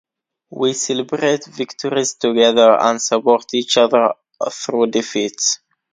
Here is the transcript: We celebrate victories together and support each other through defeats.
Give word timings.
We 0.49 0.73
celebrate 0.73 1.45
victories 1.45 2.15
together 2.15 2.71
and 2.81 2.99
support 2.99 3.53
each 3.53 3.77
other 3.77 4.15
through 4.51 4.87
defeats. 4.87 5.59